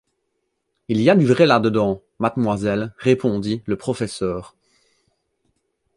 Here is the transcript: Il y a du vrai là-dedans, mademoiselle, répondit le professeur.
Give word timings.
Il 0.87 0.99
y 0.99 1.11
a 1.11 1.15
du 1.15 1.27
vrai 1.27 1.45
là-dedans, 1.45 2.01
mademoiselle, 2.17 2.91
répondit 2.97 3.61
le 3.67 3.75
professeur. 3.75 4.55